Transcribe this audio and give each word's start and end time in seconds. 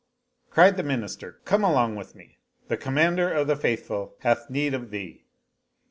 Cried 0.49 0.77
the 0.77 0.83
Minister," 0.83 1.41
Come 1.45 1.63
along 1.63 1.95
with 1.95 2.15
me; 2.15 2.39
the 2.69 2.75
Commander 2.75 3.31
of 3.31 3.45
the 3.45 3.55
Faithful 3.55 4.15
hath 4.21 4.49
need 4.49 4.73
of 4.73 4.89
thee." 4.89 5.25